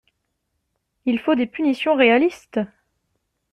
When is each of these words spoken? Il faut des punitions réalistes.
Il 1.05 1.19
faut 1.19 1.35
des 1.35 1.45
punitions 1.45 1.93
réalistes. 1.95 2.59